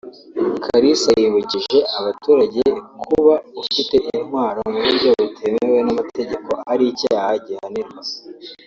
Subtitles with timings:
[0.63, 2.61] Kalisa yibukije abaturage
[3.01, 8.01] kuba ufite intwaro mu buryo butemewe n’amategeko ari icyaha gihanirwa